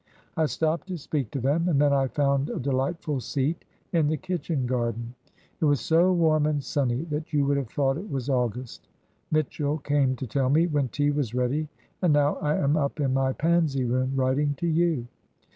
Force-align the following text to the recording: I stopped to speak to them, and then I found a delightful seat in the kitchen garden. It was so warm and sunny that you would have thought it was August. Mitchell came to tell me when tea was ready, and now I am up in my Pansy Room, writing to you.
I 0.35 0.47
stopped 0.47 0.87
to 0.87 0.97
speak 0.97 1.29
to 1.29 1.39
them, 1.39 1.69
and 1.69 1.79
then 1.79 1.93
I 1.93 2.07
found 2.07 2.49
a 2.49 2.59
delightful 2.59 3.19
seat 3.19 3.65
in 3.93 4.07
the 4.07 4.17
kitchen 4.17 4.65
garden. 4.65 5.13
It 5.59 5.65
was 5.65 5.79
so 5.79 6.11
warm 6.11 6.47
and 6.47 6.63
sunny 6.63 7.03
that 7.11 7.33
you 7.33 7.45
would 7.45 7.57
have 7.57 7.69
thought 7.69 7.99
it 7.99 8.09
was 8.09 8.27
August. 8.27 8.87
Mitchell 9.29 9.77
came 9.77 10.15
to 10.15 10.25
tell 10.25 10.49
me 10.49 10.65
when 10.65 10.87
tea 10.87 11.11
was 11.11 11.35
ready, 11.35 11.67
and 12.01 12.13
now 12.13 12.37
I 12.37 12.55
am 12.57 12.75
up 12.77 12.99
in 12.99 13.13
my 13.13 13.33
Pansy 13.33 13.85
Room, 13.85 14.13
writing 14.15 14.55
to 14.55 14.65
you. 14.67 15.05